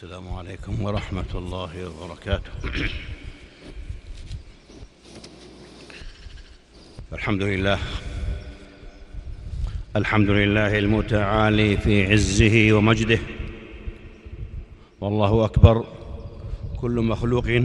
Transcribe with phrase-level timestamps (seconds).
[0.00, 2.50] السلام عليكم ورحمة الله وبركاته.
[7.12, 7.78] الحمد لله.
[9.96, 13.18] الحمد لله المتعالي في عزه ومجده.
[15.00, 15.84] والله أكبر.
[16.76, 17.62] كل مخلوق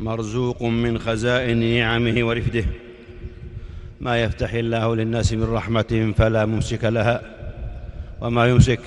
[0.00, 2.64] مرزوق من خزائن نعمه ورفده.
[4.00, 7.16] ما يفتح الله للناس من رحمة فلا ممسك لها
[8.20, 8.80] وما يمسك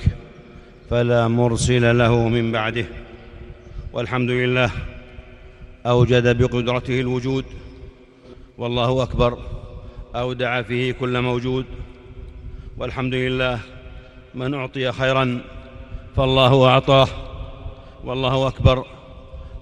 [0.91, 2.85] فلا مرسل له من بعده.
[3.93, 4.71] والحمد لله
[5.85, 7.45] أوجد بقدرته الوجود
[8.57, 9.37] والله أكبر
[10.15, 11.65] أودع فيه كل موجود.
[12.77, 13.59] والحمد لله
[14.35, 15.41] من أعطي خيرا
[16.15, 17.07] فالله أعطاه
[18.03, 18.85] والله أكبر.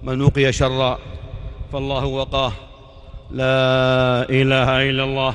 [0.02, 0.98] من وقي شرا
[1.72, 2.52] فالله وقاه.
[3.30, 5.34] لا إله إلا الله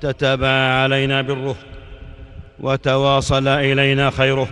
[0.00, 1.56] تتابع علينا بره
[2.60, 4.48] وتواصل إلينا خيره.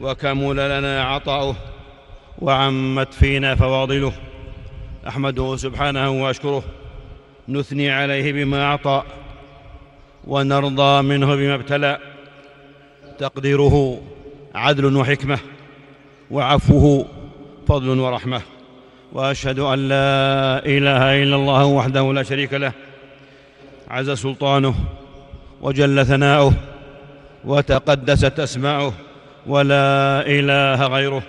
[0.00, 1.56] وكمل لنا عطاؤه
[2.38, 4.12] وعمت فينا فواضله.
[5.08, 6.62] أحمده سبحانه وأشكره.
[7.48, 9.02] نثني عليه بما أعطى
[10.26, 11.98] ونرضى منه بما ابتلى.
[13.18, 14.00] تقديره
[14.54, 15.38] عدل وحكمة
[16.30, 17.06] وعفوه
[17.68, 18.40] فضل ورحمة.
[19.12, 22.72] وأشهد أن لا إله إلا الله وحده لا شريك له.
[23.88, 24.74] عز سلطانه
[25.60, 26.52] وجل ثناؤه
[27.44, 28.92] وتقدست أسماؤه.
[29.48, 31.22] ولا إله غيره.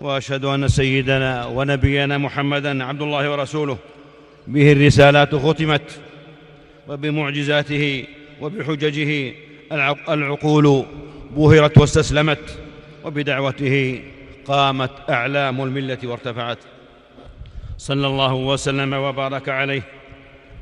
[0.00, 3.78] وأشهد أن سيدنا ونبينا محمدا عبد الله ورسوله.
[4.46, 6.00] به الرسالات ختمت
[6.88, 8.04] وبمعجزاته
[8.40, 9.32] وبحججه
[10.08, 10.84] العقول
[11.36, 12.58] بهرت واستسلمت
[13.04, 14.02] وبدعوته
[14.44, 16.58] قامت أعلام الملة وارتفعت.
[17.78, 19.82] صلى الله وسلم وبارك عليه.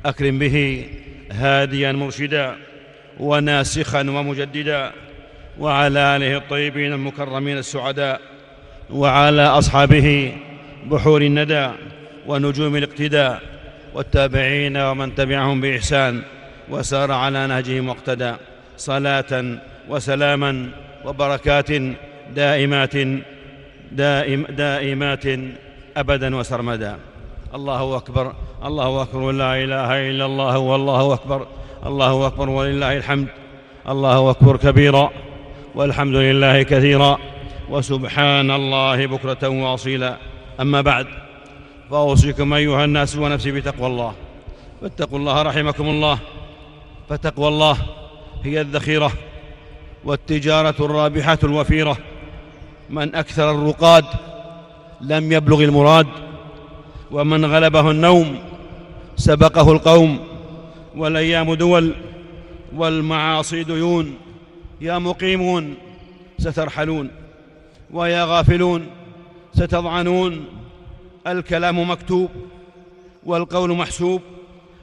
[0.05, 0.85] أكرم به
[1.31, 2.55] هاديا مرشدا
[3.19, 4.91] وناسخا ومجددا.
[5.59, 8.21] وعلى آله الطيبين المكرمين السعداء
[8.89, 10.33] وعلى أصحابه
[10.85, 11.69] بحور الندى
[12.27, 13.41] ونجوم الاقتداء
[13.93, 16.21] والتابعين ومن تبعهم بإحسان
[16.69, 18.33] وسار على نهجهم واقتدى
[18.77, 19.57] صلاة
[19.89, 20.69] وسلاما
[21.05, 21.71] وبركات
[22.35, 22.95] دائمات
[23.91, 25.25] دائم دائمات
[25.97, 26.95] أبدا وسرمدا.
[27.55, 28.33] الله أكبر
[28.65, 31.47] الله أكبر لا إله إلا الله والله أكبر
[31.85, 33.27] الله أكبر ولله الحمد
[33.89, 35.11] الله أكبر كبيرا.
[35.75, 37.17] والحمد لله كثيرا
[37.69, 40.17] وسبحان الله بكرة وأصيلا.
[40.59, 41.07] أما بعد
[41.91, 44.13] فأوصيكم أيها الناس ونفسي بتقوى الله.
[44.81, 46.19] فاتقوا الله رحمكم الله.
[47.09, 47.77] فتقوى الله
[48.43, 49.11] هي الذخيرة
[50.05, 51.97] والتجارة الرابحة الوفيرة.
[52.89, 54.05] من أكثر الرقاد
[55.01, 56.07] لم يبلغ المراد
[57.11, 58.39] ومن غلبه النوم
[59.15, 60.19] سبقه القوم
[60.95, 61.93] والأيام دول
[62.75, 64.13] والمعاصي ديون.
[64.81, 65.75] يا مقيمون
[66.39, 67.11] سترحلون
[67.91, 68.87] ويا غافلون
[69.53, 70.45] ستضعنون.
[71.27, 72.29] الكلام مكتوب
[73.25, 74.21] والقول محسوب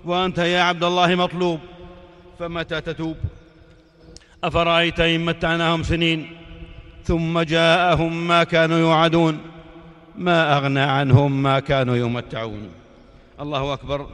[0.04, 1.60] وأنت يا عبد الله مطلوب
[2.38, 3.16] فمتى تتوب؟
[4.44, 6.30] أفرأيت إن متعناهم سنين
[7.04, 9.38] ثم جاءهم ما كانوا يوعدون.
[10.18, 12.68] ما أغنى عنهم ما كانوا يمتعون.
[13.40, 14.06] الله أكبر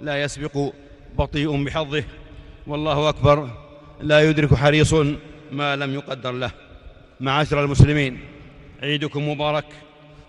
[0.00, 0.72] لا يسبق
[1.18, 2.04] بطيء بحظه.
[2.66, 3.48] والله أكبر
[4.00, 4.94] لا يدرك حريص
[5.52, 6.50] ما لم يقدر له.
[7.20, 8.20] معاشر المسلمين
[8.82, 9.64] عيدكم مبارك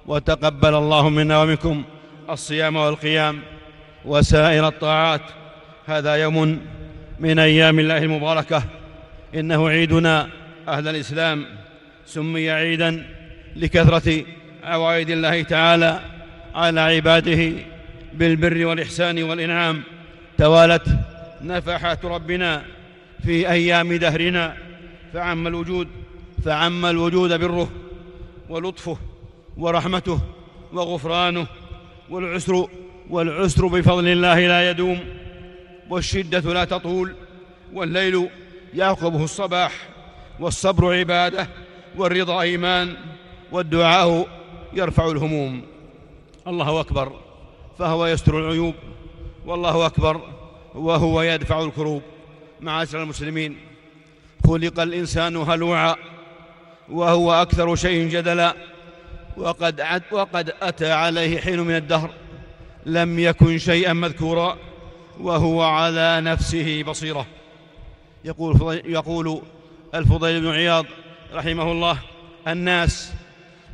[0.06, 1.84] وتقبل الله منا ومنكم
[2.30, 3.40] الصيام والقيام
[4.06, 5.22] وسائر الطاعات.
[5.88, 6.60] هذا يوم
[7.20, 8.64] من أيام الله المباركة.
[9.36, 10.28] إنه عيدنا.
[10.68, 11.46] أهل الإسلام
[12.06, 13.06] سمي عيدا
[13.56, 14.24] لكثرة
[14.64, 16.00] عوائد الله تعالى
[16.56, 17.52] على عباده
[18.14, 19.84] بالبر والإحسان والإنعام.
[20.38, 20.88] توالت
[21.42, 22.62] نفحات ربنا
[23.24, 24.58] في أيام دهرنا
[25.14, 25.88] فعم الوجود
[26.46, 27.70] فعم الوجود بره
[28.50, 28.98] ولطفه
[29.58, 30.20] ورحمته
[30.74, 31.48] وغفرانه
[32.10, 32.68] والعسر
[33.10, 35.00] والعسر بفضل الله لا يدوم
[35.90, 37.16] والشدة لا تطول
[37.74, 38.30] والليل
[38.74, 39.74] يعقبه الصباح
[40.40, 41.48] والصبر عبادة
[41.98, 42.96] والرضا إيمان
[43.52, 44.28] والدعاء
[44.74, 45.62] يرفع الهموم.
[46.48, 47.12] الله أكبر
[47.80, 48.76] فهو يستر العيوب
[49.46, 50.22] والله أكبر
[50.76, 52.02] وهو يدفع الكروب.
[52.62, 53.58] معاشر المسلمين
[54.48, 55.96] خلق الإنسان هلوعا
[56.90, 58.56] وهو أكثر شيء جدلا
[59.38, 62.10] وقد, عد وقد أتى عليه حين من الدهر
[62.86, 64.58] لم يكن شيئا مذكورا
[65.20, 67.26] وهو على نفسه بصيرة.
[68.26, 69.42] يقول, يقول
[69.96, 70.86] الفضيل بن عياض
[71.34, 72.00] رحمه الله
[72.48, 73.12] الناس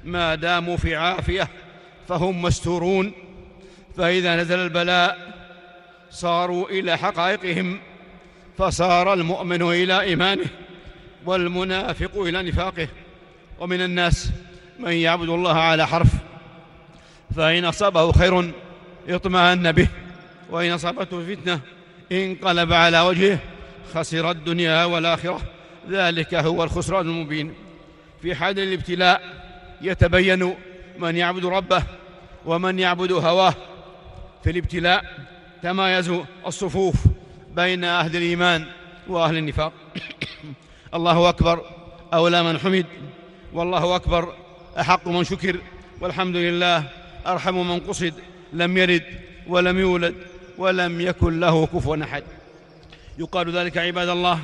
[0.04, 1.48] ما داموا في عافية
[2.08, 3.12] فهم مستورون
[3.98, 5.34] فإذا نزل البلاء
[6.12, 7.80] صاروا إلى حقائقهم
[8.58, 10.46] فصار المؤمن إلى إيمانه
[11.26, 12.88] والمنافق إلى نفاقه.
[13.60, 14.30] ومن الناس
[14.80, 16.08] من يعبد الله على حرف
[17.36, 18.52] فإن أصابه خير
[19.10, 19.88] اطمأن به
[20.50, 21.60] وإن أصابته فتنة
[22.12, 23.40] انقلب على وجهه
[23.94, 25.42] خسر الدنيا والآخرة.
[25.90, 27.54] ذلك هو الخسران المبين.
[28.22, 29.22] في حال الابتلاء
[29.82, 30.56] يتبين
[31.00, 31.84] من يعبد ربه
[32.46, 33.54] ومن يعبد هواه.
[34.44, 35.06] في الابتلاء
[35.64, 36.14] تمايز
[36.48, 36.96] الصفوف
[37.56, 38.66] بين أهل الإيمان
[39.08, 39.74] وأهل النفاق.
[40.94, 41.66] الله أكبر
[42.14, 42.86] أولى من حمد
[43.54, 44.34] والله أكبر
[44.80, 45.60] أحق من شكر.
[46.02, 46.84] والحمد لله
[47.28, 48.14] أرحم من قصد
[48.54, 49.04] لم يلد
[49.48, 50.16] ولم يولد
[50.58, 52.24] ولم يكن له كفوا أحد.
[53.18, 54.40] يقال ذلك عباد الله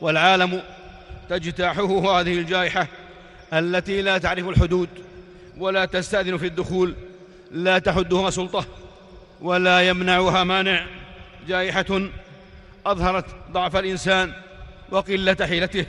[0.00, 0.62] والعالم
[1.30, 2.88] تجتاحه هذه الجائحة
[3.52, 4.88] التي لا تعرف الحدود
[5.58, 6.94] ولا تستأذن في الدخول
[7.50, 8.64] لا تحدها سلطة
[9.40, 10.86] ولا يمنعها مانع.
[11.48, 12.08] جائحة
[12.86, 14.32] أظهرت ضعف الإنسان
[14.90, 15.86] وقلة حيلته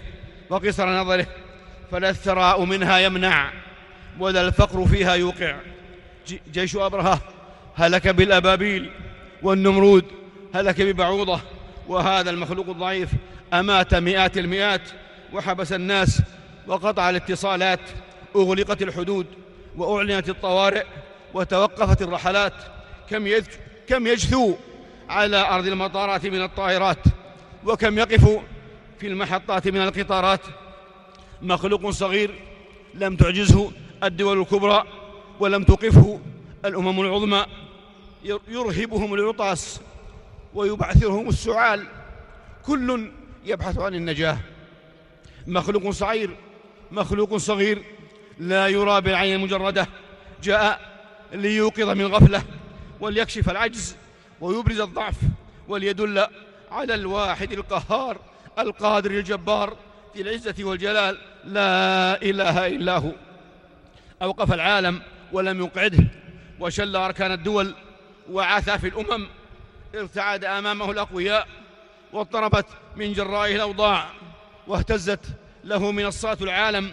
[0.50, 1.28] وقصر نظره
[1.92, 3.52] فلا الثراء منها يمنع
[4.20, 5.56] ولا الفقر فيها يوقع.
[6.52, 7.22] جيش أبرهة
[7.76, 8.92] هلك بالأبابيل
[9.44, 10.06] والنمرود
[10.54, 11.42] هلك ببعوضة
[11.88, 13.10] وهذا المخلوق الضعيف
[13.54, 14.82] أمات مئات المئات
[15.34, 16.22] وحبس الناس
[16.68, 17.80] وقطع الاتصالات
[18.36, 19.26] أغلقت الحدود
[19.78, 20.84] وأعلنت الطوارئ
[21.34, 22.54] وتوقفت الرحلات.
[23.88, 24.54] كم يجثو
[25.10, 27.04] على أرض المطارات من الطائرات
[27.66, 28.40] وكم يقف
[29.00, 30.42] في المحطات من القطارات.
[31.42, 32.32] مخلوق صغير
[32.94, 33.72] لم تعجزه
[34.04, 34.84] الدول الكبرى
[35.40, 36.20] ولم توقفه
[36.66, 37.46] الأمم العظمى.
[38.48, 39.82] يرهبهم العطاس
[40.54, 41.88] ويبعثرهم السعال.
[42.66, 43.12] كل
[43.46, 44.38] يبحث عن النجاة.
[45.48, 46.36] مخلوق صغير
[46.92, 47.84] مخلوق صغير
[48.40, 49.88] لا يرى بالعين المجردة
[50.44, 50.82] جاء
[51.34, 52.44] ليوقظ من غفلة
[53.00, 53.96] وليكشف العجز.
[54.42, 55.16] ويبرز الضعف
[55.68, 56.28] وليدل
[56.72, 58.18] على الواحد القهار
[58.60, 59.78] القادر الجبار
[60.16, 61.18] ذي العزة والجلال.
[61.46, 63.12] لا إله إلا هو.
[64.22, 65.02] أوقف العالم
[65.32, 66.08] ولم يقعده
[66.60, 67.76] وشل أركان الدول
[68.32, 69.28] وعاثى في الأمم.
[69.96, 71.48] ارتعد أمامه الأقوياء
[72.14, 72.66] واضطربت
[72.96, 74.10] من جرائه الأوضاع
[74.68, 75.26] واهتزت
[75.64, 76.92] له منصات العالم.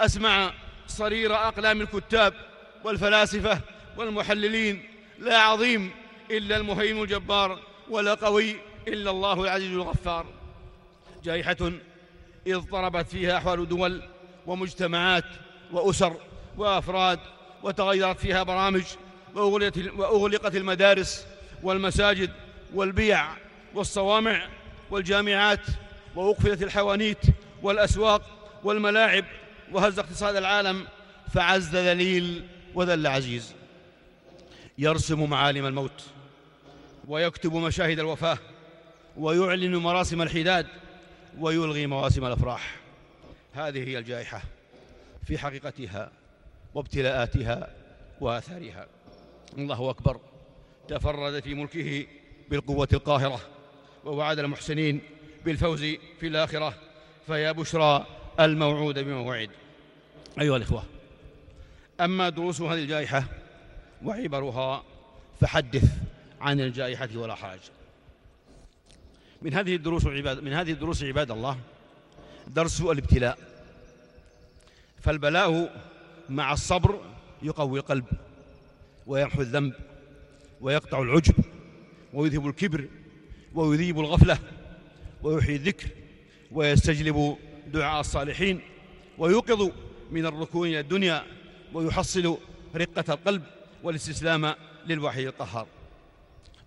[0.00, 0.52] أسمع
[0.86, 2.34] صرير أقلام الكتاب
[2.84, 3.60] والفلاسفة
[3.96, 4.84] والمحللين.
[5.18, 5.90] لا عظيم
[6.30, 7.58] إلا المهيمن الجبار
[7.90, 8.56] ولا قوي
[8.88, 10.26] إلا الله العزيز الغفار.
[11.24, 11.72] جائحة
[12.48, 14.02] اضطربت فيها أحوال دول
[14.46, 15.24] ومجتمعات
[15.72, 16.16] وأسر
[16.56, 17.18] وأفراد
[17.62, 18.82] وتغيرت فيها برامج
[19.34, 21.26] وأغلقت المدارس
[21.62, 22.30] والمساجد
[22.74, 23.26] والبيع
[23.74, 24.48] والصوامع
[24.90, 25.60] والجامعات
[26.16, 27.18] وأقفلت الحوانيت
[27.62, 28.22] والأسواق
[28.64, 29.24] والملاعب
[29.72, 30.86] وهز اقتصاد العالم
[31.34, 32.44] فعز ذليل
[32.74, 33.54] وذل عزيز
[34.78, 36.04] يرسم معالم الموت
[37.08, 38.38] ويكتب مشاهد الوفاة
[39.16, 40.66] ويعلن مراسم الحداد
[41.38, 42.76] ويلغي مواسم الأفراح.
[43.54, 44.42] هذه هي الجائحة
[45.26, 46.12] في حقيقتها
[46.74, 47.70] وابتلاءاتها
[48.20, 48.86] وآثارها.
[49.58, 50.20] الله أكبر.
[50.88, 52.06] تفرد في ملكه
[52.50, 53.40] بالقوة القاهرة
[54.04, 55.00] ووعد المحسنين
[55.44, 55.80] بالفوز
[56.20, 56.74] في الآخرة.
[57.26, 58.06] فيا بشرى
[58.40, 59.50] الموعود بما وعد
[60.40, 60.84] أيها الإخوة
[62.00, 63.24] أما دروس هذه الجائحة
[64.04, 64.84] وعبرها
[65.40, 65.99] فحدث
[66.40, 67.60] عن الجائحة ولا حرج
[69.42, 71.58] من هذه الدروس عباد من هذه الدروس عباد الله
[72.46, 73.38] درس الابتلاء.
[75.00, 75.82] فالبلاء
[76.28, 77.00] مع الصبر
[77.42, 78.04] يقوي القلب
[79.06, 79.74] ويمحو الذنب
[80.60, 81.34] ويقطع العجب
[82.14, 82.88] ويذهب الكبر
[83.54, 84.38] ويذيب الغفلة
[85.22, 85.88] ويحيي الذكر
[86.52, 88.60] ويستجلب دعاء الصالحين
[89.18, 89.70] ويوقظ
[90.10, 91.24] من الركون إلى الدنيا
[91.72, 92.38] ويحصل
[92.76, 93.42] رقة القلب
[93.82, 94.54] والاستسلام
[94.86, 95.66] للوحي القهار.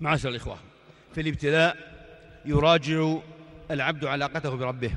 [0.03, 0.57] معاشر الإخوة.
[1.15, 1.77] في الابتلاء
[2.45, 3.15] يراجع
[3.71, 4.91] العبد علاقته بربه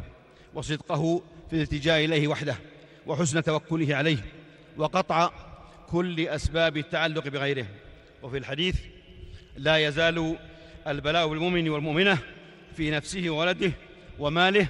[0.54, 2.56] وصدقه في الالتجاء إليه وحده
[3.06, 4.18] وحسن توكله عليه
[4.76, 5.30] وقطع
[5.88, 7.66] كل أسباب التعلق بغيره.
[8.22, 8.76] وفي الحديث
[9.56, 10.36] لا يزال
[10.86, 12.18] البلاء بالمؤمن والمؤمنة
[12.76, 13.72] في نفسه وولده
[14.18, 14.68] وماله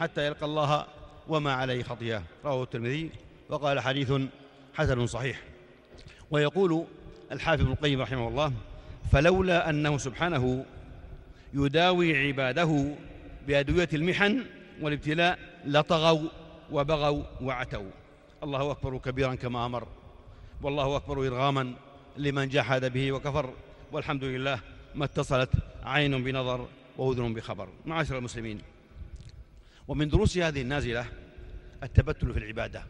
[0.00, 0.86] حتى يلقى الله
[1.28, 2.22] وما عليه خطيئة.
[2.44, 3.10] رواه الترمذي
[3.48, 4.12] وقال حديث
[4.74, 5.40] حسن صحيح.
[6.30, 6.84] ويقول
[7.32, 8.52] الحافظ ابن القيم رحمه الله
[9.12, 10.64] فلولا أنه سبحانه
[11.54, 12.94] يداوي عباده
[13.46, 14.44] بأدوية المحن
[14.80, 16.28] والابتلاء لطغوا
[16.72, 17.90] وبغوا وعتوا.
[18.42, 19.88] الله أكبر كبيرا كما أمر.
[20.62, 21.74] والله أكبر إرغاما
[22.16, 23.54] لمن جحد به وكفر.
[23.92, 24.60] والحمد لله
[24.94, 25.50] ما اتصلت
[25.84, 27.68] عين بنظر وأذن بخبر.
[27.86, 28.60] معاشر المسلمين
[29.88, 31.06] ومن دروس هذه النازلة
[31.82, 32.82] التبتل في العبادة.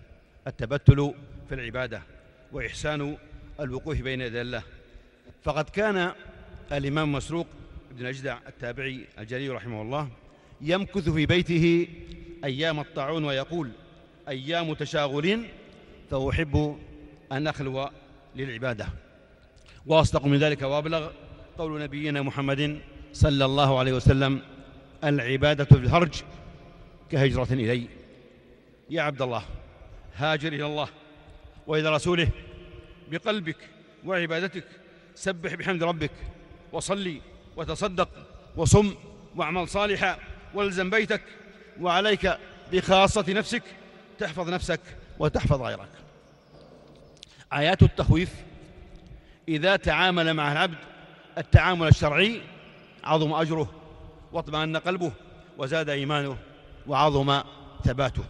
[0.46, 1.14] التبتل
[1.48, 2.02] في العبادة
[2.52, 3.16] وإحسان
[3.60, 4.62] الوقوف بين يدي الله
[5.42, 6.12] فقد كان
[6.72, 7.46] الإمام مسروق
[7.90, 10.08] بن أجدع التابعي الجليل رحمه الله
[10.60, 11.88] يمكث في بيته
[12.44, 13.70] أيام الطاعون ويقول
[14.28, 15.44] أيام تشاغل
[16.10, 16.78] فأحب
[17.32, 17.90] أن أخلو
[18.36, 18.88] للعبادة.
[19.86, 21.10] وأصدق من ذلك وأبلغ
[21.58, 22.80] قول نبينا محمد
[23.12, 24.42] صلى الله عليه وسلم
[25.04, 26.22] العبادة في الهرج
[27.10, 27.88] كهجرة إلي.
[28.90, 29.44] يا عبد الله
[30.16, 30.88] هاجر إلى الله
[31.66, 32.28] وإلى رسوله
[33.10, 33.56] بقلبك
[34.04, 34.64] وعبادتك
[35.18, 36.10] سبح بحمد ربك
[36.72, 37.20] وصلي
[37.56, 38.08] وتصدق
[38.56, 38.94] وصم
[39.36, 40.18] واعمل صالحا
[40.54, 41.22] والزم بيتك
[41.80, 42.38] وعليك
[42.72, 43.62] بخاصة نفسك
[44.18, 44.80] تحفظ نفسك
[45.18, 45.88] وتحفظ غيرك.
[47.52, 48.34] آيات التخويف
[49.48, 50.78] إذا تعامل مع العبد
[51.38, 52.40] التعامل الشرعي
[53.04, 53.70] عظم أجره
[54.32, 55.12] واطمأن قلبه
[55.58, 56.36] وزاد إيمانه
[56.86, 57.40] وعظم
[57.84, 58.24] ثباته.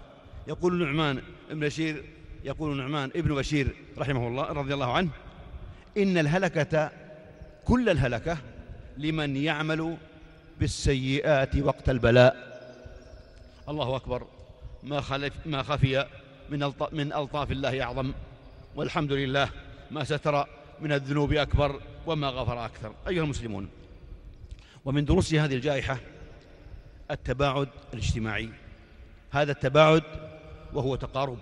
[0.47, 2.04] يقول نعمان ابن بشير
[2.45, 5.11] يقول نعمان ابن بشير رحمه الله رضي الله عنه
[5.97, 6.90] إن الهلكة
[7.64, 8.38] كل الهلكة
[8.99, 9.97] لمن يعمل
[10.61, 12.49] بالسيئات وقت البلاء.
[13.68, 14.26] الله أكبر.
[14.83, 16.07] ما, خلف ما خفي
[16.50, 18.12] من من ألطاف الله أعظم.
[18.76, 19.50] والحمد لله
[19.90, 20.47] ما ستر
[20.80, 22.92] من الذنوب أكبر وما غفر أكثر.
[23.09, 23.68] أيها المسلمون
[24.85, 25.99] ومن دروس هذه الجائحة
[27.11, 28.49] التباعد الاجتماعي.
[29.30, 30.02] هذا التباعد
[30.73, 31.38] وهو تقارب.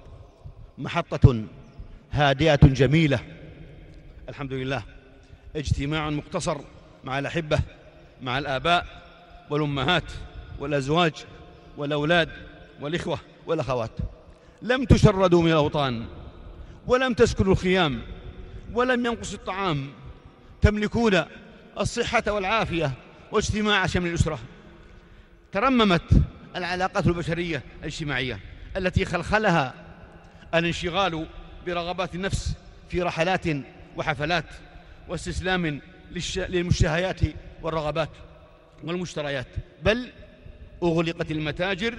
[0.78, 1.44] محطة
[2.10, 3.20] هادئة جميلة.
[4.28, 4.82] الحمد لله.
[5.56, 6.58] اجتماع مقتصر
[7.04, 7.58] مع الأحبة
[8.22, 8.86] مع الآباء
[9.50, 10.12] والأمهات
[10.58, 11.12] والأزواج
[11.76, 12.28] والأولاد
[12.80, 13.90] والإخوة والأخوات.
[14.62, 16.06] لم تشردوا من الأوطان
[16.86, 18.02] ولم تسكنوا الخيام
[18.72, 19.90] ولم ينقص الطعام.
[20.62, 21.24] تملكون
[21.80, 22.92] الصحة والعافية
[23.32, 24.38] واجتماع شمل الأسرة.
[25.52, 26.02] ترممت
[26.56, 28.40] العلاقات البشرية الاجتماعية
[28.76, 29.74] التي خلخلها
[30.54, 31.26] الانشغال
[31.66, 32.52] برغبات النفس
[32.88, 33.46] في رحلات
[33.96, 34.44] وحفلات
[35.08, 35.80] واستسلام
[36.36, 37.20] للمشتهيات
[37.62, 38.10] والرغبات
[38.84, 39.46] والمشتريات
[39.82, 40.12] بل
[40.82, 41.98] أغلقت المتاجر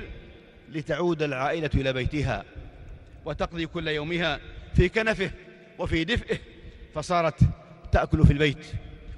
[0.70, 2.46] لتعود العائلة إلى بيتها
[3.26, 4.40] وتقضي كل يومها
[4.76, 5.32] في كنفه
[5.80, 6.38] وفي دفئه
[6.94, 7.40] فصارت
[7.92, 8.66] تأكل في البيت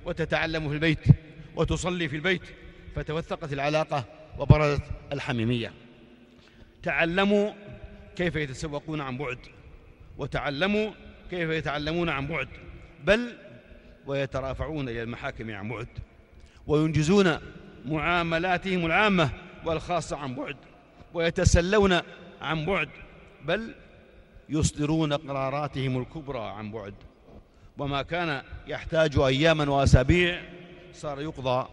[0.06, 1.00] وتتعلم في البيت
[1.56, 2.42] وتصلي في البيت
[2.96, 4.06] فتوثقت العلاقة
[4.38, 4.84] وبردت
[5.14, 5.74] الحميمية.
[6.84, 7.52] تعلموا
[8.16, 9.38] كيف يتسوقون عن بعد
[10.18, 10.92] وتعلموا
[11.30, 12.48] كيف يتعلمون عن بعد.
[13.04, 13.38] بل
[14.06, 15.88] ويترافعون إلى المحاكم عن بعد
[16.68, 17.38] وينجزون
[17.86, 19.30] معاملاتهم العامة
[19.66, 20.56] والخاصة عن بعد
[21.14, 22.00] ويتسلون
[22.42, 22.90] عن بعد
[23.46, 23.76] بل
[24.50, 26.94] يصدرون قراراتهم الكبرى عن بعد.
[27.78, 30.42] وما كان يحتاج أياما وأسابيع
[30.94, 31.68] صار يقضى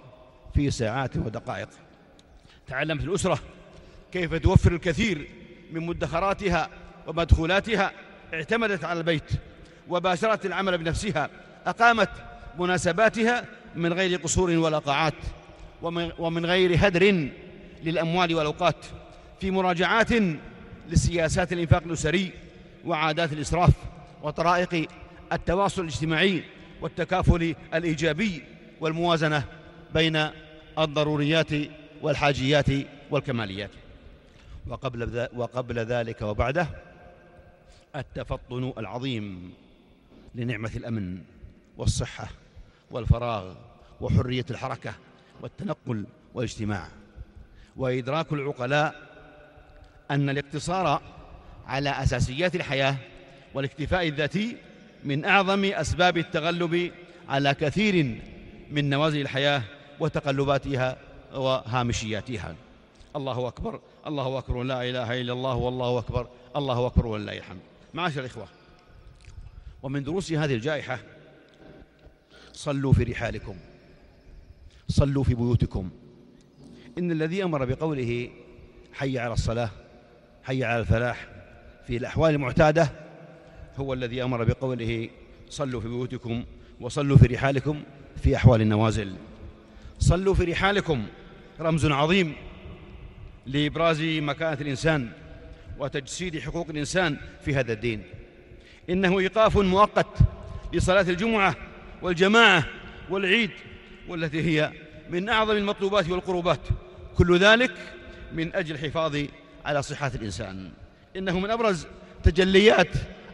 [0.54, 1.68] في ساعات ودقائق.
[2.66, 3.38] تعلمت الأسرة
[4.12, 5.28] كيف توفر الكثير
[5.72, 6.70] من مدخراتها
[7.06, 7.92] ومدخولاتها
[8.34, 9.30] اعتمدت على البيت.
[9.88, 11.30] وباشرت العمل بنفسها
[11.66, 12.08] أقامت
[12.58, 15.14] مناسباتها من غير قصور ولا قاعات
[16.18, 17.28] ومن غير هدر
[17.84, 18.86] للأموال والأوقات
[19.40, 20.08] في مراجعات
[20.88, 22.32] لسياسات الإنفاق الأسري
[22.84, 23.70] وعادات الإسراف
[24.22, 24.88] وطرائق
[25.32, 26.44] التواصل الاجتماعي
[26.80, 28.42] والتكافل الإيجابي
[28.80, 29.44] والموازنة
[29.94, 30.28] بين
[30.78, 31.50] الضروريات
[32.02, 32.66] والحاجيات
[33.10, 33.70] والكماليات.
[34.68, 36.68] وقبل, وقبل ذلك وبعده
[37.96, 39.52] التفطن العظيم.
[40.36, 41.18] لنعمة الأمن
[41.76, 42.28] والصحة
[42.90, 43.54] والفراغ
[44.00, 44.94] وحرية الحركة
[45.42, 46.88] والتنقل والاجتماع.
[47.76, 48.94] وإدراك العقلاء
[50.10, 51.02] أن الاقتصار
[51.66, 52.96] على أساسيات الحياة
[53.54, 54.56] والاكتفاء الذاتي
[55.04, 56.92] من أعظم أسباب التغلب
[57.28, 58.20] على كثير
[58.70, 59.62] من نوازل الحياة
[60.00, 60.96] وتقلباتها
[61.34, 62.54] وهامشياتها.
[63.16, 66.26] الله أكبر الله أكبر لا إله إلا الله والله أكبر
[66.56, 67.60] الله أكبر ولله الحمد.
[67.94, 68.46] معاشر الإخوة
[69.86, 70.98] ومن دروس هذه الجائحة
[72.52, 73.56] صلوا في رحالكم
[74.88, 75.90] صلوا في بيوتكم.
[76.98, 78.30] إن الذي أمر بقوله
[78.92, 79.70] حي على الصلاة
[80.44, 81.28] حي على الفلاح
[81.86, 82.92] في الأحوال المعتادة
[83.76, 85.08] هو الذي أمر بقوله
[85.50, 86.44] صلوا في بيوتكم
[86.80, 87.82] وصلوا في رحالكم
[88.22, 89.16] في أحوال النوازل.
[89.98, 91.06] صلوا في رحالكم
[91.60, 92.32] رمز عظيم
[93.46, 95.08] لإبراز مكانة الإنسان
[95.78, 98.02] وتجسيد حقوق الإنسان في هذا الدين.
[98.90, 100.18] إنه إيقاف مؤقت
[100.72, 101.56] لصلاة الجمعة
[102.02, 102.64] والجماعة
[103.10, 103.50] والعيد
[104.08, 104.72] والتي هي
[105.10, 106.60] من أعظم المطلوبات والقربات.
[107.16, 107.72] كل ذلك
[108.32, 109.16] من أجل الحفاظ
[109.64, 110.70] على صحة الإنسان.
[111.16, 111.86] إنه من أبرز
[112.22, 112.90] تجليات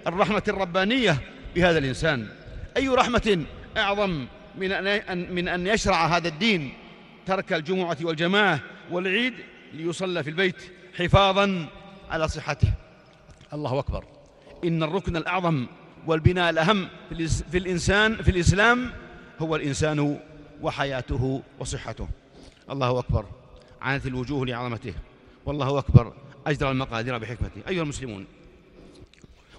[0.07, 1.21] الرحمة الربانية
[1.55, 2.29] بهذا الإنسان.
[2.77, 3.45] أي رحمة
[3.77, 4.27] أعظم
[4.59, 6.73] من أن, من أن يشرع هذا الدين
[7.27, 9.35] ترك الجمعة والجماعة والعيد
[9.73, 10.57] ليصلى في البيت
[10.99, 11.67] حفاظا
[12.11, 12.69] على صحته.
[13.53, 14.05] الله أكبر.
[14.65, 15.67] إن الركن الأعظم
[16.07, 16.89] والبناء الأهم
[17.51, 18.93] في الإنسان في الإسلام
[19.41, 20.21] هو الإنسان
[20.63, 22.09] وحياته وصحته.
[22.71, 23.27] الله أكبر.
[23.81, 24.95] عنت الوجوه لعظمته.
[25.47, 26.13] والله أكبر.
[26.47, 28.27] أجرى المقادير بحكمته أيها المسلمون.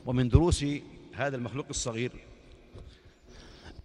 [0.05, 0.65] ومن دروس
[1.13, 2.11] هذا المخلوق الصغير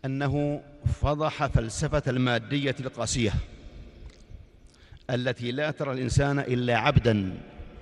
[0.05, 0.63] أنه
[1.01, 3.33] فضح فلسفة المادية القاسية
[5.11, 7.39] التي لا ترى الإنسان إلا عبدا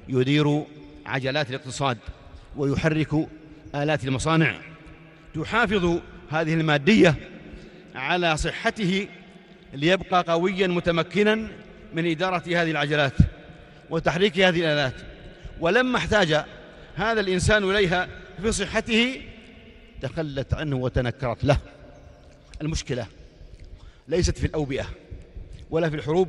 [0.09, 0.65] يدير
[1.07, 1.99] عجلات الاقتصاد.
[2.57, 3.29] ويحرك
[3.75, 4.55] آلات المصانع.
[5.35, 7.15] تحافظ هذه المادية
[7.95, 9.09] على صحته
[9.75, 11.49] ليبقى قويا متمكنا
[11.95, 13.13] من إدارة هذه العجلات
[13.91, 14.95] وتحريك هذه الآلات.
[15.61, 16.45] ولما احتاج
[16.97, 18.09] هذا الإنسان إليها
[18.43, 19.21] في صحته
[20.03, 21.59] تخلت عنه وتنكرت له.
[22.63, 23.07] المشكلة
[24.09, 24.87] ليست في الأوبئة
[25.71, 26.29] ولا في الحروب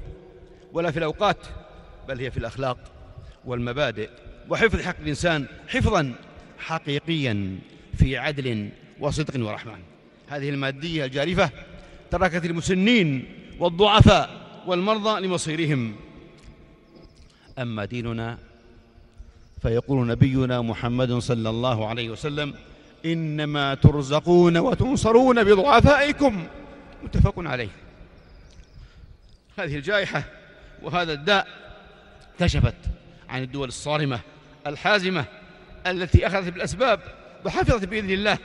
[0.73, 1.37] ولا في الأوقات
[2.07, 2.77] بل هي في الأخلاق
[3.45, 4.09] والمبادئ.
[4.49, 6.15] وحفظ حق الإنسان حفظا
[6.59, 7.59] حقيقيا
[7.97, 9.77] في عدل وصدق ورحمة.
[10.27, 11.49] هذه المادية الجارفة
[12.11, 13.25] تركت المسنين
[13.59, 14.29] والضعفاء
[14.67, 15.95] والمرضى لمصيرهم.
[17.59, 18.37] أما ديننا
[19.61, 22.53] فيقول نبينا محمد صلى الله عليه وسلم
[23.05, 26.47] إنما ترزقون وتنصرون بضعفائكم.
[27.03, 27.69] متفق عليه.
[29.59, 30.23] هذه الجائحة
[30.81, 31.47] وهذا الداء
[32.39, 32.75] كشفت
[33.29, 34.19] عن الدول الصارمة
[34.67, 35.25] الحازمة
[35.87, 36.99] التي أخذت بالأسباب
[37.45, 38.37] وحفظت بإذن الله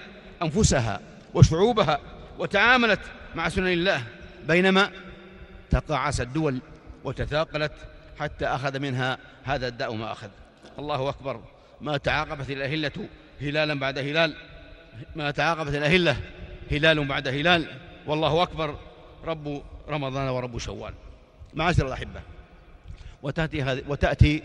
[0.42, 1.00] أنفسها
[1.34, 2.00] وشعوبها
[2.38, 3.00] وتعاملت
[3.34, 4.02] مع سنن الله
[4.48, 4.90] بينما
[5.70, 6.58] تقاعست الدول
[7.04, 7.72] وتثاقلت
[8.20, 10.28] حتى أخذ منها هذا الداء ما أخذ.
[10.78, 11.40] الله أكبر.
[11.80, 13.08] ما تعاقبت الأهلة
[13.40, 14.36] هلالا بعد هلال.
[15.16, 16.16] ما تعاقبت الأهلة
[16.70, 17.66] هلال بعد هلال.
[18.06, 18.76] والله أكبر.
[19.24, 20.94] رب رمضان ورب شوال.
[21.54, 22.20] معاشر الأحبة
[23.22, 24.42] وتأتي وتأتي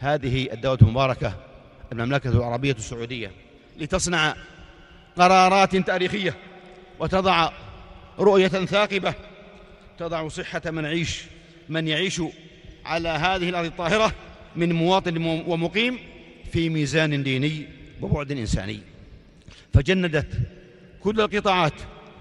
[0.00, 1.34] هذه الدولة المباركة
[1.92, 3.30] المملكة العربية السعودية
[3.78, 4.34] لتصنع
[5.16, 6.34] قرارات تاريخية
[6.98, 7.50] وتضع
[8.18, 9.14] رؤية ثاقبة
[9.98, 11.24] تضع صحة من يعيش
[11.68, 12.22] من يعيش
[12.84, 14.12] على هذه الأرض الطاهرة
[14.56, 15.98] من مواطن ومقيم
[16.52, 17.66] في ميزان ديني
[18.00, 18.80] وبعد إنساني.
[19.74, 20.26] فجندت
[21.00, 21.72] كل القطاعات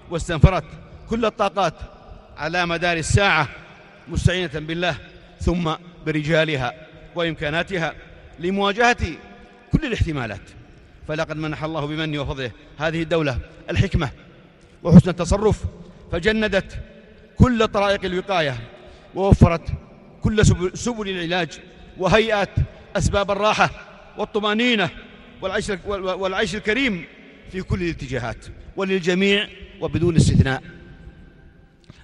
[0.10, 0.64] واستنفرت
[1.10, 1.74] كل الطاقات
[2.38, 3.50] على مدار الساعة
[4.08, 4.98] مستعينة بالله
[5.40, 5.74] ثم
[6.06, 7.94] برجالها وإمكاناتها
[8.40, 8.98] لمواجهة
[9.72, 10.42] كل الاحتمالات.
[11.08, 13.40] فلقد منح الله بمنه وفضله هذه الدولة
[13.70, 14.10] الحكمة
[14.84, 15.64] وحسن التصرف
[16.12, 16.80] فجندت
[17.38, 18.58] كل طرائق الوقاية
[19.16, 19.70] ووفرت
[20.22, 20.46] كل
[20.78, 21.60] سبل العلاج
[21.98, 22.50] وهيئات
[22.96, 23.70] أسباب الراحة
[24.18, 24.90] والطمأنينة
[25.42, 27.06] والعيش, والعيش الكريم
[27.52, 29.48] في كل الاتجاهات وللجميع
[29.82, 30.64] وبدون استثناء.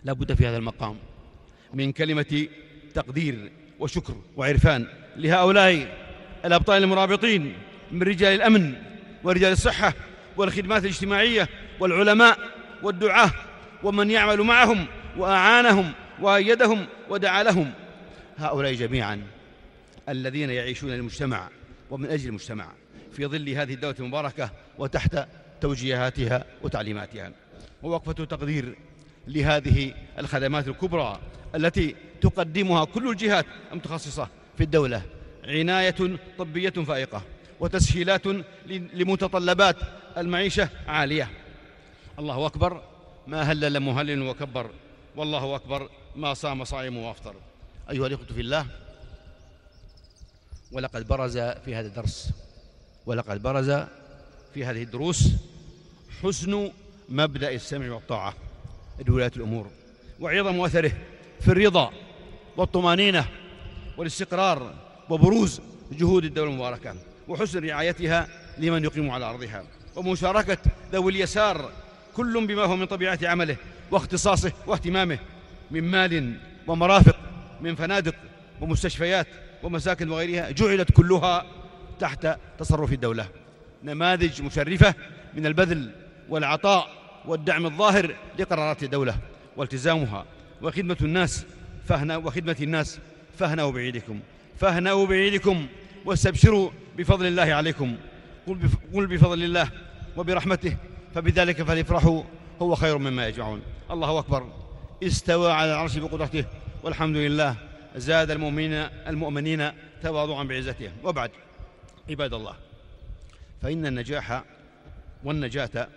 [0.03, 0.97] لا بد في هذا المقام
[1.73, 2.47] من كلمة
[2.93, 3.51] تقدير
[3.83, 5.97] وشكر وعرفان لهؤلاء
[6.45, 7.53] الأبطال المرابطين
[7.91, 8.73] من رجال الأمن
[9.23, 9.93] ورجال الصحة
[10.37, 12.37] والخدمات الاجتماعية والعلماء
[12.83, 13.31] والدعاة
[13.83, 14.85] ومن يعمل معهم
[15.17, 15.91] وأعانهم
[16.21, 17.71] وأيدهم ودعا لهم.
[18.37, 19.21] هؤلاء جميعا
[20.09, 21.49] الذين يعيشون للمجتمع
[21.89, 22.67] ومن أجل المجتمع
[23.11, 25.27] في ظل هذه الدولة المباركة وتحت
[25.61, 27.31] توجيهاتها وتعليماتها.
[27.83, 28.75] ووقفة تقدير
[29.27, 31.19] لهذه الخدمات الكبرى
[31.55, 35.01] التي تقدمها كل الجهات المتخصصة في الدولة.
[35.43, 37.21] عناية طبية فائقة
[37.59, 38.21] وتسهيلات
[38.67, 39.75] لمتطلبات
[40.17, 41.29] المعيشة عالية.
[42.19, 42.81] الله أكبر.
[43.27, 44.69] ما هلل مهلل وكبر.
[45.15, 45.89] والله أكبر.
[46.15, 47.35] ما صام صائم وأفطر.
[47.89, 48.65] أيها الإخوة في الله
[50.71, 52.29] ولقد برز في هذا الدرس
[53.05, 53.69] ولقد برز
[54.53, 55.29] في هذه الدروس
[56.23, 56.71] حسن
[57.09, 58.33] مبدأ السمع والطاعة.
[59.07, 59.67] لولاة الأمور.
[60.19, 60.91] وعظم أثره
[61.41, 61.93] في الرضا.
[62.57, 63.25] والطمانينة
[63.97, 64.73] والاستقرار
[65.09, 65.61] وبروز
[65.91, 66.95] جهود الدولة المباركة
[67.27, 69.63] وحسن رعايتها لمن يقيم على أرضها
[69.95, 70.57] ومشاركة
[70.91, 71.71] ذوي اليسار
[72.15, 73.55] كل بما هو من طبيعة عمله
[73.91, 75.19] واختصاصه واهتمامه
[75.71, 76.37] من مال
[76.67, 77.17] ومرافق
[77.61, 78.15] من فنادق
[78.61, 79.27] ومستشفيات
[79.63, 81.45] ومساكن وغيرها جعلت كلها
[81.99, 83.27] تحت تصرف الدولة.
[83.83, 84.95] نماذج مشرفة
[85.33, 85.91] من البذل
[86.29, 86.89] والعطاء
[87.25, 89.15] والدعم الظاهر لقرارات الدولة
[89.57, 90.25] والتزامها
[90.61, 91.45] وخدمة الناس
[91.87, 92.99] فهنا وخدمة الناس
[93.39, 94.19] فهنوا بعيدكم
[94.59, 95.67] فهنوا بعيدكم
[96.05, 97.95] واستبشروا بفضل الله عليكم.
[98.93, 99.69] قل بفضل الله
[100.17, 100.77] وبرحمته
[101.15, 102.23] فبذلك فليفرحوا
[102.61, 103.61] هو خير مما يجمعون.
[103.91, 104.51] الله أكبر.
[105.03, 106.45] استوى على العرش بقدرته
[106.83, 107.55] والحمد لله
[107.95, 108.73] زاد المؤمنين
[109.07, 109.71] المؤمنين
[110.03, 110.91] تواضعا بعزته.
[111.03, 111.31] وبعد
[112.09, 112.55] عباد الله
[113.61, 114.43] فإن النجاح
[115.23, 115.87] والنجاة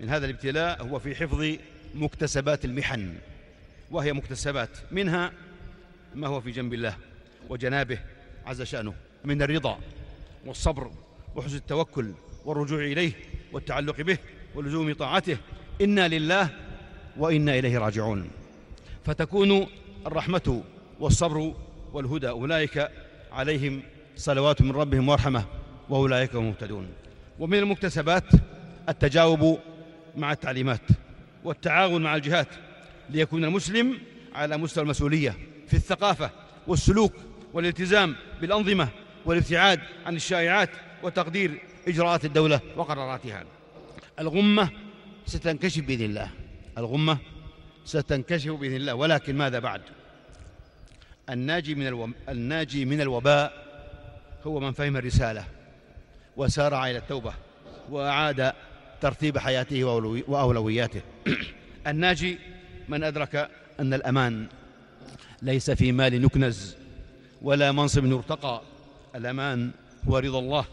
[0.00, 1.56] من هذا الابتلاء هو في حفظ
[1.94, 3.14] مكتسبات المحن.
[3.90, 5.32] وهي مكتسبات منها
[6.14, 6.96] ما هو في جنب الله
[7.48, 7.98] وجنابه
[8.46, 8.94] عز شأنه
[9.24, 9.78] من الرضا
[10.46, 10.90] والصبر
[11.36, 12.12] وحسن التوكل
[12.44, 13.12] والرجوع إليه
[13.52, 14.18] والتعلق به
[14.54, 15.36] ولزوم طاعته.
[15.80, 16.48] إنا لله
[17.16, 18.30] وإنا إليه راجعون.
[19.04, 19.66] فتكون
[20.06, 20.62] الرحمة
[21.00, 21.54] والصبر
[21.92, 22.90] والهدى أولئك
[23.32, 23.82] عليهم
[24.16, 25.44] صلوات من ربهم ورحمة
[25.88, 26.88] وأولئك هم المهتدون.
[27.38, 28.24] ومن المكتسبات
[28.88, 29.58] التجاوب
[30.16, 30.80] مع التعليمات
[31.44, 32.48] والتعاون مع الجهات
[33.10, 33.98] ليكون المسلم
[34.34, 35.34] على مستوى المسؤولية
[35.68, 36.30] في الثقافة
[36.66, 37.12] والسلوك
[37.52, 38.88] والالتزام بالأنظمة
[39.24, 40.70] والابتعاد عن الشائعات
[41.02, 43.44] وتقدير إجراءات الدولة وقراراتها.
[44.18, 44.70] الغمة
[45.26, 46.30] ستنكشف بإذن الله.
[46.78, 47.18] الغمة
[47.84, 48.94] ستنكشف بإذن الله.
[48.94, 49.82] ولكن ماذا بعد؟
[51.30, 52.10] الناجي من, ألو...
[52.28, 53.66] الناجي من الوباء
[54.46, 55.44] هو من فهم الرسالة
[56.36, 57.34] وسارع إلى التوبة
[57.90, 58.52] وأعاد
[59.00, 59.84] ترتيب حياته
[60.28, 61.00] وأولوياته.
[61.86, 62.38] الناجي
[62.88, 64.46] من أدرك أن الأمان
[65.42, 66.76] ليس في مال نكنز
[67.42, 68.62] ولا منصب يرتقى.
[69.14, 69.70] الأمان
[70.08, 70.64] هو رضا الله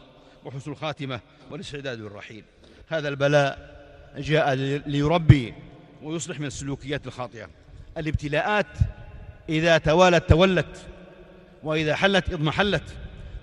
[0.46, 1.20] وحسن الخاتمة
[1.52, 2.44] والاستعداد للرحيل.
[2.90, 3.74] هذا البلاء
[4.18, 4.54] جاء
[4.88, 5.54] ليربي
[6.04, 7.50] ويصلح من السلوكيات الخاطئة.
[7.98, 8.68] الابتلاءات
[9.50, 10.86] إذا توالت تولت
[11.64, 12.84] وإذا حلت اضمحلت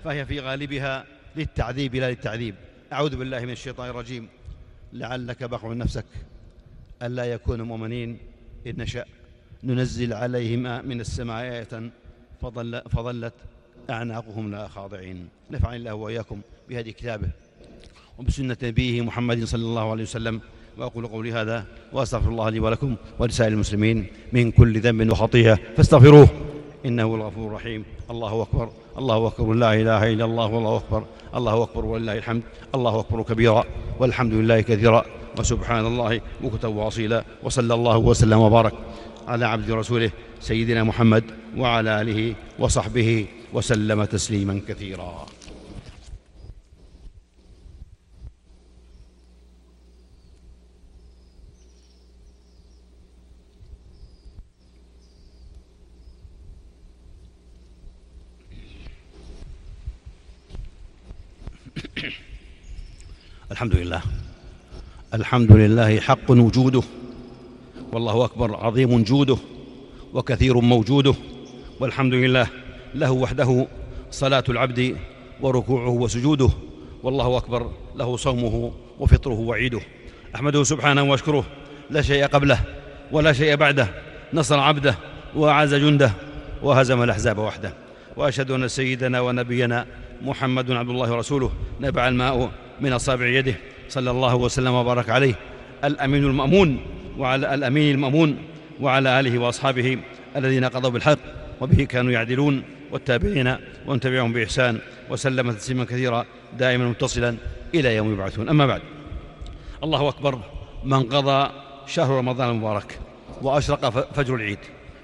[0.04, 1.06] فهي في غالبها
[1.36, 2.54] للتعذيب لا للتعذيب.
[2.92, 4.28] أعوذ بالله من الشيطان الرجيم.
[4.92, 6.04] لعلك بخع نفسك
[7.02, 8.18] ألا يكونوا مؤمنين.
[8.66, 9.04] إن نشأ
[9.64, 11.90] ننزل عليهم من السماء آية
[12.42, 13.34] فظل فظلت
[13.90, 15.28] أعناقهم لا خاضعين.
[15.50, 17.28] نفعني الله وإياكم بهذه كتابه
[18.18, 20.40] وبسنة نبيه محمد صلى الله عليه وسلم.
[20.78, 26.28] وأقول قولي هذا وأستغفر الله لي ولكم ولسائر المسلمين من كل ذنب وخطيئة فاستغفروه
[26.86, 27.84] إنه الغفور الرحيم.
[28.10, 28.70] الله أكبر.
[28.98, 29.52] الله أكبر.
[29.52, 31.04] لا إله إلا الله والله أكبر.
[31.34, 31.84] الله أكبر.
[31.84, 32.42] ولله الحمد.
[32.74, 33.64] الله أكبر كبيرا.
[33.98, 35.04] والحمد لله كثيرا.
[35.40, 38.74] وسبحان الله بكتا واصيلا وصلى الله وسلم وبارك
[39.28, 41.24] على عبد رسوله سيدنا محمد
[41.56, 45.26] وعلى آله وصحبه وسلم تسليما كثيرا.
[63.50, 64.19] الحمد لله.
[65.14, 66.82] الحمد لله حق وجوده
[67.92, 69.36] والله أكبر عظيم جوده
[70.14, 71.14] وكثير موجوده
[71.80, 72.46] والحمد لله
[72.94, 73.66] له وحده
[74.10, 74.96] صلاة العبد
[75.40, 76.48] وركوعه وسجوده
[77.02, 79.80] والله أكبر له صومه وفطره وعيده.
[80.34, 81.44] أحمده سبحانه وأشكره
[81.90, 82.60] لا شيء قبله
[83.12, 83.88] ولا شيء بعده
[84.34, 84.94] نصر عبده
[85.34, 86.12] وأعز جنده
[86.62, 87.72] وهزم الأحزاب وحده.
[88.16, 89.86] وأشهد أن سيدنا ونبينا
[90.22, 93.54] محمد عبد الله ورسوله نبع الماء من أصابع يده
[93.90, 95.34] صلى الله وسلم وبارك عليه
[95.84, 96.80] الأمين المأمون
[97.18, 98.38] وعلى الأمين المأمون
[98.80, 99.98] وعلى آله وأصحابه
[100.36, 101.18] الذين قضوا بالحق
[101.60, 104.78] وبه كانوا يعدلون والتابعين ومن تبعهم بإحسان
[105.10, 106.24] وسلم تسليما كثيرا
[106.58, 107.36] دائما متصلا
[107.74, 108.48] إلى يوم يبعثون.
[108.48, 108.82] أما بعد
[109.84, 110.38] الله أكبر
[110.84, 111.50] من قضى
[111.86, 112.98] شهر رمضان المبارك
[113.42, 114.58] وأشرق فجر العيد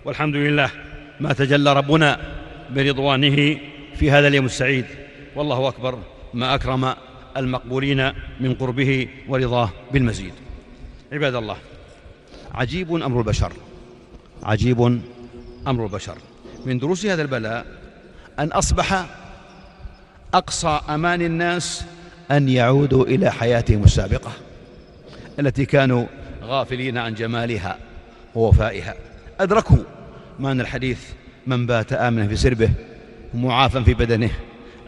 [0.04, 0.70] والحمد لله
[1.20, 2.20] ما تجلى ربنا
[2.70, 3.58] برضوانه
[3.94, 4.86] في هذا اليوم السعيد
[5.36, 5.98] والله أكبر
[6.34, 6.94] ما أكرم
[7.36, 10.32] المقبولين من قربه ورضاه بالمزيد.
[11.12, 11.56] عباد الله
[12.54, 13.52] عجيب أمر البشر.
[14.42, 15.00] عجيب
[15.66, 16.18] أمر البشر.
[16.66, 17.66] من دروس هذا البلاء
[18.38, 19.06] أن أصبح
[20.34, 21.84] أقصى أمان الناس
[22.30, 24.32] أن يعودوا إلى حياتهم السابقة
[25.38, 26.06] التي كانوا
[26.42, 27.78] غافلين عن جمالها
[28.34, 28.94] ووفائها.
[29.40, 29.84] أدركوا
[30.38, 31.00] معنى الحديث
[31.46, 32.70] من بات آمنا في سربه
[33.34, 34.30] معافا في بدنه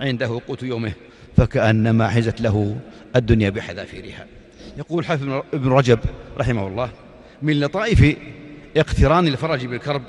[0.00, 0.92] عنده قوت يومه.
[1.38, 2.76] فكأنما حزت له
[3.16, 4.26] الدنيا بحذافيرها.
[4.78, 5.98] يقول حافظ ابن رجب
[6.38, 6.90] رحمه الله
[7.42, 8.16] من لطائف
[8.76, 10.02] اقتران الفرج بالكرب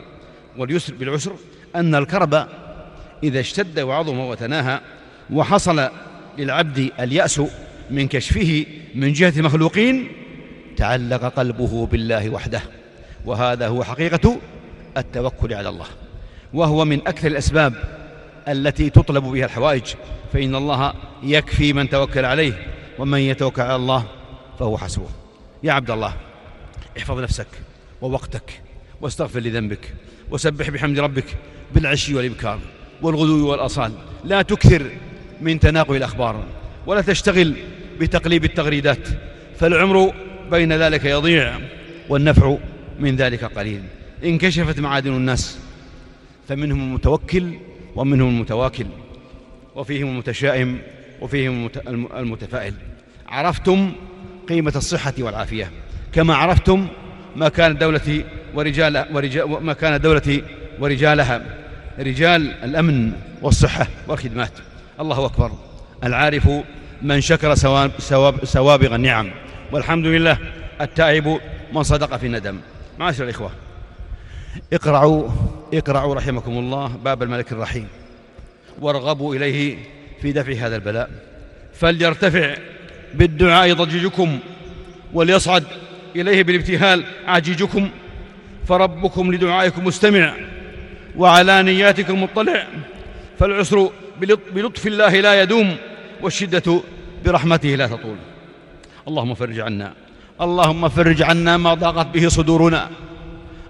[0.58, 1.36] واليسر بالعسر
[1.76, 2.48] أن الكرب
[3.24, 4.80] إذا اشتد وعظم وتناهى
[5.34, 5.90] وحصل
[6.38, 7.42] للعبد اليأس
[7.92, 8.66] من كشفه
[8.96, 10.08] من جهة مخلوقين
[10.78, 12.62] تعلق قلبه بالله وحده
[13.26, 14.38] وهذا هو حقيقة
[14.98, 15.88] التوكل على الله
[16.54, 17.74] وهو من أكثر الأسباب
[18.50, 19.84] التي تطلب بها الحوائج
[20.34, 22.68] فإن الله يكفي من توكل عليه
[23.00, 24.06] ومن يتوكل على الله
[24.60, 25.08] فهو حسبه.
[25.64, 26.14] يا عبد الله
[26.98, 27.48] احفظ نفسك
[28.02, 28.62] ووقتك
[29.02, 29.94] واستغفر لذنبك
[30.32, 31.26] وسبح بحمد ربك
[31.76, 32.60] بالعشي والإبكار
[33.02, 33.92] والغدو والأصال.
[34.24, 34.92] لا تكثر
[35.42, 36.44] من تناقل الأخبار
[36.88, 37.54] ولا تشتغل
[38.00, 39.08] بتقليب التغريدات
[39.60, 40.14] فالعمر
[40.52, 41.60] بين ذلك يضيع
[42.10, 42.58] والنفع
[43.00, 43.84] من ذلك قليل.
[44.24, 45.58] انكشفت معادن الناس
[46.48, 47.54] فمنهم المتوكل
[48.00, 48.86] ومنهم المتواكل
[49.76, 50.78] وفيهم المتشائم
[51.22, 51.70] وفيهم
[52.18, 52.74] المتفائل.
[53.28, 53.92] عرفتم
[54.50, 55.72] قيمة الصحة والعافية.
[56.14, 56.88] كما عرفتم
[57.36, 58.24] ما كان الدولة
[58.56, 60.42] ورجال ورجال ما كان الدولة
[60.80, 61.42] ورجالها.
[62.00, 64.52] رجال الأمن والصحة والخدمات.
[65.00, 65.52] الله أكبر.
[66.04, 66.50] العارف
[67.02, 69.32] من شكر سواب سواب سوابغ النعم.
[69.72, 70.38] والحمد لله
[70.82, 71.40] التائب
[71.74, 72.60] من صدق في الندم.
[73.00, 73.52] معاشر الإخوة
[74.74, 75.30] اقرعوا
[75.74, 77.88] اقرعوا رحمكم الله باب الملك الرحيم.
[78.82, 79.78] وارغبوا إليه
[80.22, 81.10] في دفع هذا البلاء.
[81.74, 82.56] فليرتفع
[83.14, 84.40] بالدعاء ضجيجكم
[85.14, 85.64] وليصعد
[86.16, 87.90] إليه بالابتهال عجيجكم
[88.68, 90.34] فربكم لدعائكم مستمع
[91.18, 92.68] وعلى نياتكم مطلع.
[93.40, 93.90] فالعسر
[94.54, 95.76] بلطف الله لا يدوم
[96.22, 96.82] والشدة
[97.26, 98.18] برحمته لا تطول.
[99.08, 99.94] اللهم فرج عنا.
[100.42, 102.90] اللهم فرج عنا ما ضاقت به صدورنا.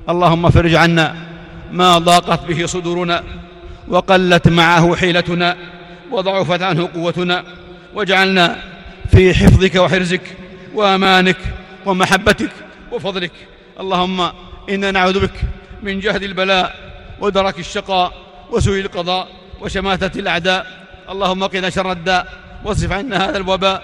[0.09, 1.28] اللهم فرج عنا
[1.71, 3.23] ما ضاقت به صدورنا
[3.87, 5.57] وقلت معه حيلتنا
[6.11, 7.43] وضعفت عنه قوتنا
[7.93, 8.63] واجعلنا
[9.11, 10.21] في حفظك وحرزك
[10.73, 11.37] وأمانك
[11.85, 12.51] ومحبتك
[12.91, 13.31] وفضلك.
[13.79, 14.31] اللهم
[14.69, 15.33] إنا نعوذ بك
[15.83, 16.75] من جهد البلاء
[17.19, 18.13] ودرك الشقاء
[18.51, 19.27] وسوء القضاء
[19.61, 20.65] وشماتة الأعداء.
[21.09, 22.33] اللهم قنا شر الداء
[22.65, 23.83] واصرف عنا هذا الوباء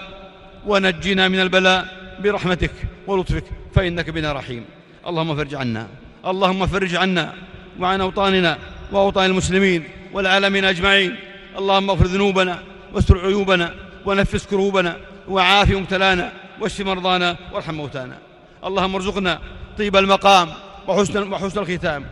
[0.66, 1.86] ونجنا من البلاء
[2.22, 2.70] برحمتك
[3.06, 3.44] ولطفك
[3.74, 4.64] فإنك بنا رحيم.
[5.06, 5.86] اللهم فرج عنا
[6.26, 7.32] اللهم فرج عنا
[7.80, 8.58] وعن أوطاننا
[8.92, 11.16] وأوطان المسلمين والعالمين أجمعين.
[11.58, 12.62] اللهم اغفر ذنوبنا
[12.92, 13.74] واستر عيوبنا
[14.06, 14.96] ونفس كروبنا
[15.28, 18.18] وعاف مبتلانا واشف مرضانا وارحم موتانا.
[18.64, 19.40] اللهم ارزقنا
[19.78, 20.48] طيب المقام
[20.88, 22.04] وحسن, وحسن الختام.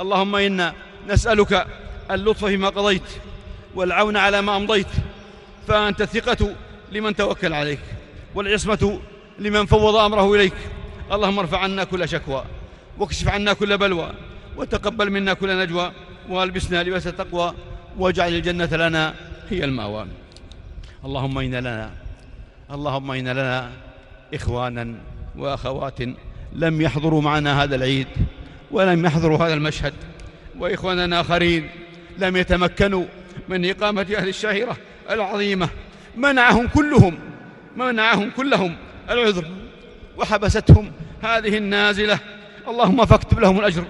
[0.00, 0.74] اللهم إنا
[1.08, 1.66] نسألك
[2.10, 3.02] اللطف فيما قضيت
[3.74, 4.86] والعون على ما أمضيت.
[5.68, 6.54] فأنت الثقة
[6.92, 7.80] لمن توكل عليك
[8.34, 9.00] والعصمة
[9.38, 10.54] لمن فوض أمره إليك.
[11.12, 12.44] اللهم ارفع عنا كل شكوى
[12.98, 14.10] واكشف عنا كل بلوى.
[14.56, 15.92] وتقبل منا كل نجوى
[16.28, 17.54] والبسنا لباس التقوى
[17.98, 19.14] واجعل الجنة لنا
[19.50, 20.06] هي المأوى.
[21.04, 21.90] اللهم إن لنا
[22.70, 23.70] اللهم إن لنا
[24.34, 24.94] إخوانا
[25.36, 25.98] وأخوات
[26.52, 28.06] لم يحضروا معنا هذا العيد
[28.70, 29.94] ولم يحضروا هذا المشهد
[30.58, 31.70] وإخواننا آخرين
[32.18, 33.04] لم يتمكنوا
[33.48, 34.76] من إقامة أهل الشاهرة
[35.10, 35.68] العظيمة.
[36.16, 37.18] منعهم كلهم
[37.76, 38.76] منعهم كلهم
[39.10, 39.44] العذر
[40.16, 42.18] وحبستهم هذه النازلة.
[42.68, 43.84] اللهم فاكتب لهم الأجر.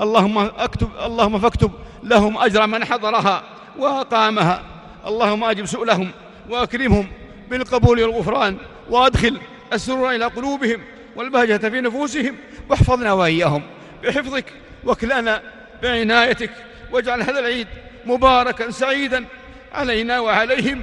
[0.00, 1.70] اللهم اكتب اللهم فاكتب
[2.02, 3.42] لهم أجر من حضرها
[3.78, 4.62] وأقامها.
[5.06, 6.10] اللهم أجب سؤلهم
[6.50, 7.06] وأكرمهم
[7.50, 8.56] بالقبول والغفران
[8.90, 9.38] وأدخل
[9.72, 10.80] السرور إلى قلوبهم
[11.16, 12.36] والبهجة في نفوسهم.
[12.68, 13.62] واحفظنا وإياهم
[14.04, 14.44] بحفظك
[14.84, 15.42] واكلنا
[15.82, 16.50] بعنايتك.
[16.92, 17.66] واجعل هذا العيد
[18.06, 19.24] مباركا سعيدا
[19.72, 20.82] علينا وعليهم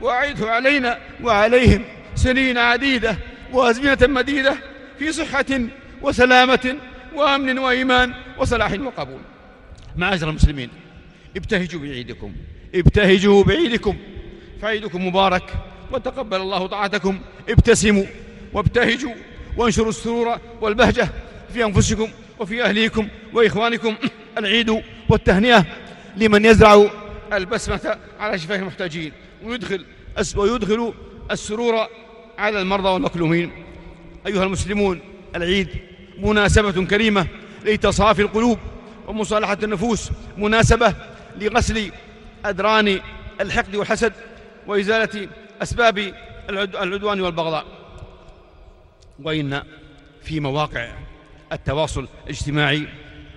[0.00, 3.16] وأعيده علينا وعليهم سنين عديدة
[3.52, 4.56] وأزمنة مديدة
[4.98, 5.60] في صحة
[6.02, 6.76] وسلامة
[7.14, 9.20] وأمن وإيمان وصلاح وقبول.
[9.96, 10.70] معاشر المسلمين
[11.36, 12.32] ابتهجوا بعيدكم
[12.74, 13.96] ابتهجوا بعيدكم.
[14.62, 15.54] فعيدكم مبارك
[15.92, 17.18] وتقبل الله طاعتكم.
[17.48, 18.04] ابتسموا
[18.52, 19.14] وابتهجوا
[19.56, 21.08] وانشروا السرور والبهجة
[21.52, 23.94] في أنفسكم وفي أهليكم وإخوانكم.
[24.38, 25.66] العيد والتهنئة
[26.16, 26.90] لمن يزرع
[27.32, 29.12] البسمة على شفاه المحتاجين
[29.44, 29.84] ويدخل
[30.36, 30.92] ويدخل
[31.30, 31.86] السرور
[32.38, 33.50] على المرضى والمكلومين.
[34.26, 35.00] أيها المسلمون
[35.36, 35.68] العيد
[36.22, 37.26] مناسبة كريمة
[37.64, 38.58] لتصافي القلوب
[39.08, 40.94] ومصالحة النفوس مناسبة
[41.40, 41.92] لغسل
[42.44, 43.00] أدران
[43.40, 44.12] الحقد والحسد
[44.66, 45.28] وإزالة
[45.62, 46.14] أسباب
[46.50, 47.64] العدوان والبغضاء.
[49.22, 49.62] وإن
[50.22, 50.88] في مواقع
[51.52, 52.88] التواصل الاجتماعي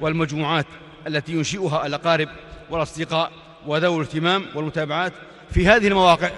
[0.01, 0.65] والمجموعات
[1.07, 2.29] التي ينشئها الأقارب
[2.69, 3.31] والأصدقاء
[3.67, 5.13] وذوي الاهتمام والمتابعات
[5.51, 6.29] في هذه المواقع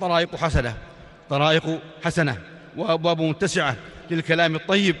[0.00, 0.74] طرائق حسنة
[1.30, 2.36] طرائق حسنة
[2.76, 3.76] وأبواب متسعة
[4.10, 4.96] للكلام الطيب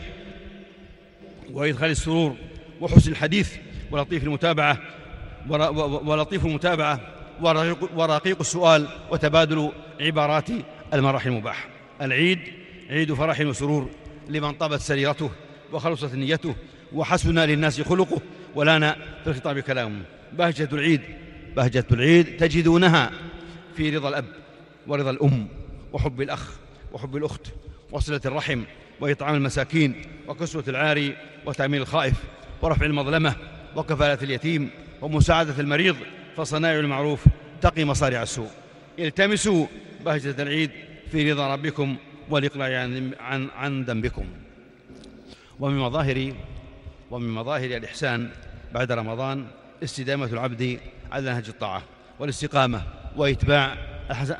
[1.52, 2.36] وإدخال السرور
[2.80, 3.52] وحسن الحديث
[3.90, 4.78] ولطيف المتابعة
[6.06, 7.00] ولطيف المتابعة
[7.96, 10.48] ورقيق السؤال وتبادل عبارات
[10.94, 11.68] المرح المباح.
[12.02, 12.38] العيد
[12.90, 13.90] عيد فرح وسرور
[14.28, 15.30] لمن طابت سريرته
[15.72, 16.54] وخلصت نيته
[16.92, 18.20] وحسن للناس خلقه
[18.54, 20.02] ولنا في الخطاب كلام.
[20.32, 21.00] بهجة العيد
[21.56, 23.10] بهجة العيد تجدونها
[23.76, 24.24] في رضا الأب
[24.86, 25.48] ورضا الأم
[25.92, 26.52] وحب الأخ
[26.92, 27.46] وحب الأخت
[27.92, 28.62] وصلة الرحم
[29.00, 32.14] وإطعام المساكين وكسوة العاري وتأمين الخائف
[32.62, 33.34] ورفع المظلمة
[33.76, 34.70] وكفالة اليتيم
[35.02, 35.96] ومساعدة المريض
[36.36, 37.24] فصنائع المعروف
[37.60, 38.48] تقي مصارع السوء.
[38.98, 39.66] التمسوا
[40.04, 40.70] بهجة العيد
[41.12, 41.96] في رضا ربكم
[42.30, 42.80] والإقلاع
[43.20, 44.24] عن, عن ذنبكم.
[45.60, 46.32] ومن مظاهر
[47.10, 48.28] ومن مظاهر الإحسان
[48.74, 49.46] بعد رمضان
[49.84, 50.80] استدامة العبد
[51.12, 51.82] على نهج الطاعة
[52.18, 52.82] والاستقامة
[53.16, 53.76] وإتباع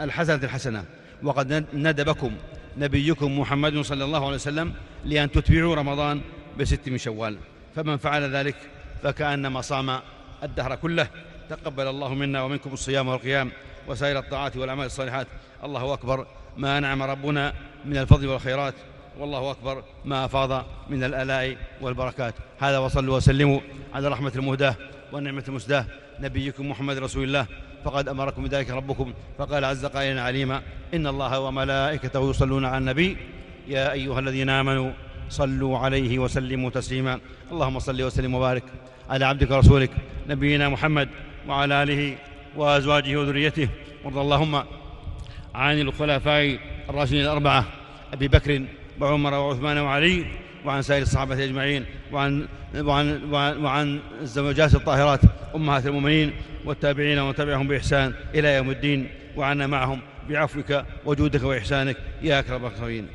[0.00, 0.84] الحسنة الحسنة.
[1.22, 2.32] وقد ندبكم
[2.76, 6.20] نبيكم محمد صلى الله عليه وسلم لأن تتبعوا رمضان
[6.58, 7.38] بست من شوال.
[7.76, 8.56] فمن فعل ذلك
[9.02, 10.00] فكأنما صام
[10.42, 11.08] الدهر كله.
[11.50, 13.50] تقبل الله منا ومنكم الصيام والقيام
[13.88, 15.26] وسائر الطاعات والأعمال الصالحات.
[15.64, 16.26] الله أكبر.
[16.56, 17.54] ما أنعم ربنا
[17.84, 18.74] من الفضل والخيرات.
[19.18, 19.84] والله أكبر.
[20.04, 22.34] ما أفاض من الآلاء والبركات.
[22.58, 23.60] هذا وصلوا وسلموا
[23.94, 24.74] على رحمة المهداة
[25.12, 25.84] والنعمة المسداة.
[26.20, 27.46] نبيكم محمد رسول الله.
[27.84, 30.62] فقد أمركم بذلك ربكم فقال عز قائلا عليما
[30.94, 33.16] إن الله وملائكته يصلون على النبي
[33.68, 34.90] يا أيها الذين آمنوا
[35.28, 37.20] صلوا عليه وسلموا تسليما.
[37.52, 38.62] اللهم صل وسلم وبارك
[39.10, 39.90] على عبدك ورسولك
[40.28, 41.08] نبينا محمد
[41.48, 42.16] وعلى آله
[42.56, 43.68] وأزواجه وذريته.
[44.04, 44.62] وارض اللهم
[45.54, 46.58] عن الخلفاء
[46.90, 47.64] الراشدين الأربعة
[48.12, 48.62] أبي بكر
[49.00, 50.26] وعمر وعثمان وعلي
[50.64, 53.32] وعن سائر الصحابة أجمعين وعن وعن
[53.64, 55.20] وعن, الزوجات الطاهرات
[55.54, 56.32] أمهات المؤمنين
[56.68, 59.08] والتابعين ومن تبعهم بإحسان إلى يوم الدين.
[59.36, 63.06] وعنا معهم بعفوك وجودك وإحسانك يا أكرم الأكرمين.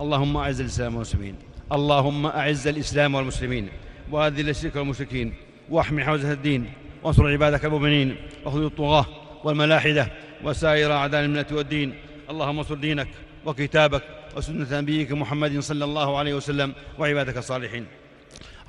[0.00, 1.34] اللهم أعز الإسلام والمسلمين.
[1.72, 3.68] اللهم أعز الإسلام والمسلمين.
[4.10, 5.34] وأذل الشرك والمشركين.
[5.70, 6.66] واحمي حوزة الدين.
[7.02, 8.16] وانصر عبادك المؤمنين.
[8.44, 9.06] وخذ الطغاة
[9.44, 10.08] والملاحدة.
[10.44, 11.94] وسائر أعداء الملة والدين.
[12.30, 13.08] اللهم انصر دينك
[13.44, 14.02] وكتابك
[14.36, 17.86] وسنة نبيك محمد صلى الله عليه وسلم وعبادك الصالحين.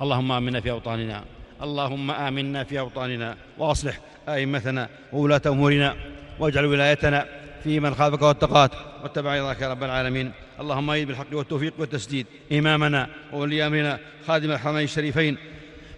[0.02, 1.24] اللهم آمنا في أوطاننا.
[1.62, 3.36] اللهم آمنا في أوطاننا.
[3.58, 4.00] وأصلح
[4.34, 5.96] أئمتنا وولاة أمورنا
[6.38, 7.26] واجعل ولايتنا
[7.64, 8.70] في من خافك واتقاك
[9.02, 10.32] واتبع رضاك يا رب العالمين.
[10.60, 12.26] اللهم ايد بالحق والتوفيق والتسديد.
[12.52, 15.36] إمامنا وولي أمرنا خادم الحرمين الشريفين.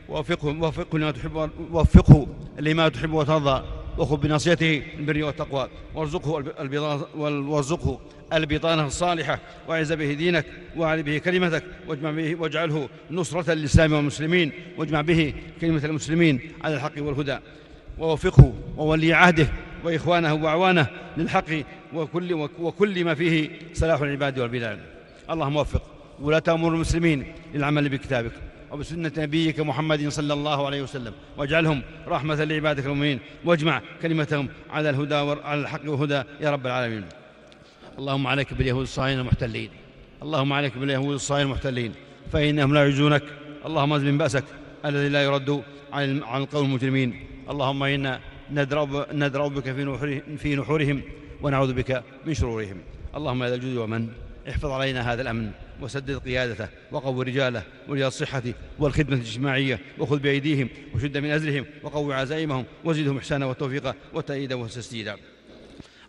[0.08, 2.26] ووفقه وفقه لما تحب وفقه
[2.58, 3.62] لما تحب وترضى.
[3.98, 5.68] وخذ بناصيته البر والتقوى.
[5.94, 6.44] وارزقه
[7.16, 8.00] وارزقه
[8.32, 9.38] البطانة الصالحة.
[9.68, 11.64] وأعز به دينك وأعلي به كلمتك.
[11.88, 14.52] واجمع به واجعله نصرة للإسلام والمسلمين.
[14.78, 17.38] واجمع به كلمة المسلمين على الحق والهدى.
[17.98, 19.48] ووفقه وولي عهده
[19.84, 21.44] وإخوانه وأعوانه للحق
[21.94, 24.78] وكل, وكل ما فيه صلاح العباد والبلاد.
[25.30, 25.82] اللهم وفق.
[26.20, 28.32] ولاة أمور المسلمين للعمل بكتابك
[28.72, 31.12] وبسنة نبيك محمد صلى الله عليه وسلم.
[31.36, 33.18] واجعلهم رحمة لعبادك المؤمنين.
[33.44, 37.04] واجمع كلمتهم على الهدى على الحق والهدى يا رب العالمين.
[37.98, 39.70] اللهم عليك باليهود الصهاينة المحتلين.
[40.22, 41.92] اللهم عليك باليهود الصهاينة المحتلين.
[42.32, 43.22] فإنهم لا يعجزونك
[43.66, 44.44] اللهم ازم بأسك
[44.84, 47.26] الذي لا يرد عن القوم المجرمين.
[47.50, 48.20] اللهم إنا
[49.12, 49.66] ندرأ بك
[50.38, 51.02] في نحورهم
[51.42, 52.76] ونعوذ بك من شرورهم.
[53.16, 54.08] اللهم يا ذا الجود ومن
[54.48, 55.50] احفظ علينا هذا الأمن
[55.82, 58.42] وسدد قيادته وقو رجاله ولي الصحة
[58.78, 65.16] والخدمة الاجتماعية وخذ بأيديهم وشد من أزرهم وقو عزائمهم وزدهم إحسانا وتوفيقا وتأييدا وتسديدا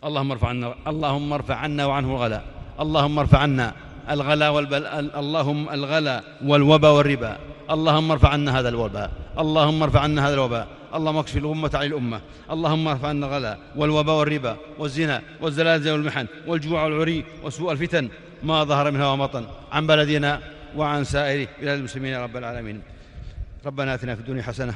[0.04, 2.42] اللهم ارفع عنا اللهم ارفع عنا وعنه الغلا.
[2.80, 3.74] اللهم ارفع عنا
[4.10, 4.86] الغلا والبل
[5.22, 7.38] اللهم الغلا والوبا والربا.
[7.72, 9.10] اللهم ارفع عنا هذا الوباء.
[9.38, 10.66] اللهم ارفع عنا هذا الوباء.
[10.94, 12.20] اللهم اكشف الأمة عن الأمة.
[12.50, 18.08] اللهم ارفع عنا الغلا والوباء والربا والزنا والزلازل والمحن والجوع والعري وسوء الفتن
[18.42, 20.40] ما ظهر منها ومطن عن بلدنا
[20.76, 22.82] وعن سائر بلاد المسلمين يا رب العالمين.
[23.66, 24.74] ربنا آتنا في الدنيا حسنة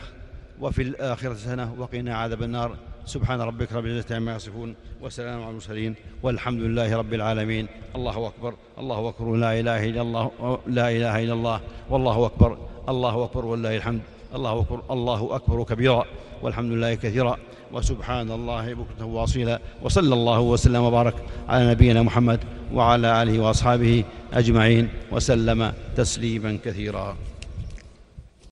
[0.61, 2.77] وفي الآخرة حسنة وقنا عذاب النار.
[3.07, 7.67] سبحان ربك رب العزة عما يصفون وسلام على المرسلين والحمد لله رب العالمين.
[7.97, 10.31] الله أكبر الله أكبر لا إله إلا الله
[10.67, 14.01] لا إله إلا الله والله أكبر الله أكبر ولله الحمد
[14.35, 16.05] الله أكبر الله أكبر كبيرا
[16.43, 17.37] والحمد لله كثيرا
[17.73, 21.15] وسبحان الله بكرة وأصيلا وصلى الله وسلم وبارك
[21.49, 22.41] على نبينا محمد
[22.75, 27.17] وعلى آله وأصحابه أجمعين وسلم تسليما كثيرا.